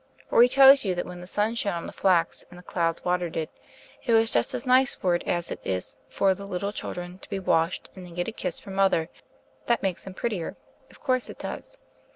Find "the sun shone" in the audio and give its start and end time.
1.21-1.73